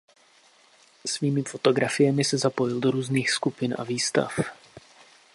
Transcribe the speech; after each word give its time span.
Svými 1.05 1.43
fotografiemi 1.43 2.23
se 2.23 2.37
zapojil 2.37 2.79
do 2.79 2.91
různých 2.91 3.31
skupin 3.31 3.75
a 3.77 3.83
výstav. 3.83 4.33